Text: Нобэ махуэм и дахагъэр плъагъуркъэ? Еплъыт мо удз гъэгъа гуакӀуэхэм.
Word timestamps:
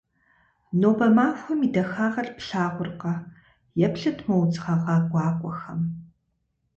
Нобэ 0.79 1.07
махуэм 1.15 1.59
и 1.67 1.69
дахагъэр 1.73 2.27
плъагъуркъэ? 2.37 3.13
Еплъыт 3.85 4.19
мо 4.27 4.35
удз 4.41 4.57
гъэгъа 4.63 4.97
гуакӀуэхэм. 5.09 5.81